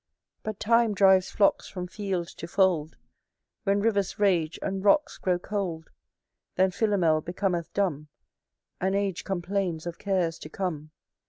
But 0.41 0.59
Time 0.59 0.95
drives 0.95 1.29
flocks 1.29 1.67
from 1.67 1.85
field 1.85 2.25
to 2.29 2.47
fold. 2.47 2.95
When 3.65 3.81
rivers 3.81 4.17
rage, 4.17 4.57
and 4.63 4.83
rocks 4.83 5.19
grow 5.19 5.37
cold 5.37 5.91
Then 6.55 6.71
Philomel 6.71 7.21
becometh 7.21 7.71
dumb 7.73 8.07
And 8.79 8.95
age 8.95 9.23
complains 9.23 9.85
of 9.85 9.99
cares 9.99 10.39
to 10.39 10.49
come. 10.49 10.89